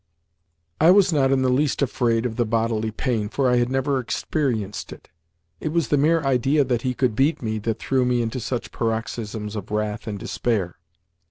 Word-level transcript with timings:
I 0.79 0.89
was 0.89 1.13
not 1.13 1.31
in 1.31 1.43
the 1.43 1.49
least 1.51 1.83
afraid 1.83 2.25
of 2.25 2.35
the 2.35 2.43
bodily 2.43 2.89
pain, 2.89 3.29
for 3.29 3.47
I 3.47 3.57
had 3.57 3.69
never 3.69 3.99
experienced 3.99 4.91
it. 4.91 5.09
It 5.59 5.67
was 5.67 5.89
the 5.89 5.95
mere 5.97 6.21
idea 6.23 6.63
that 6.63 6.81
he 6.81 6.95
could 6.95 7.15
beat 7.15 7.43
me 7.43 7.59
that 7.59 7.77
threw 7.77 8.03
me 8.03 8.23
into 8.23 8.39
such 8.39 8.71
paroxysms 8.71 9.55
of 9.55 9.69
wrath 9.69 10.07
and 10.07 10.17
despair. 10.17 10.79